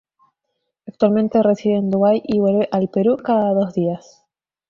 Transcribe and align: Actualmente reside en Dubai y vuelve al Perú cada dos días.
Actualmente 0.87 1.43
reside 1.43 1.75
en 1.75 1.91
Dubai 1.91 2.23
y 2.25 2.39
vuelve 2.39 2.67
al 2.71 2.89
Perú 2.89 3.17
cada 3.17 3.53
dos 3.53 3.71
días. 3.75 4.25